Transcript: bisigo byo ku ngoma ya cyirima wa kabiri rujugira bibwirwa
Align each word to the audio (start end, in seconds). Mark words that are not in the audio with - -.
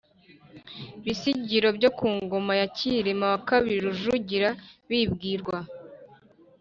bisigo 1.03 1.69
byo 1.77 1.89
ku 1.97 2.07
ngoma 2.21 2.51
ya 2.59 2.67
cyirima 2.77 3.25
wa 3.33 3.39
kabiri 3.49 3.79
rujugira 3.87 4.49
bibwirwa 4.87 5.57